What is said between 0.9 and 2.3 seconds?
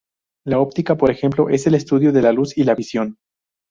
por ejemplo es el estudio de